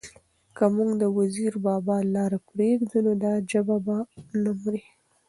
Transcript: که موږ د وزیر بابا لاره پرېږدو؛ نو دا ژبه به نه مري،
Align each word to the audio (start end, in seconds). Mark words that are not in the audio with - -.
که 0.55 0.65
موږ 0.75 0.91
د 1.01 1.03
وزیر 1.17 1.53
بابا 1.67 1.95
لاره 2.15 2.39
پرېږدو؛ 2.49 2.97
نو 3.05 3.13
دا 3.23 3.33
ژبه 3.49 3.77
به 3.85 3.97
نه 4.43 4.51
مري، 4.61 4.83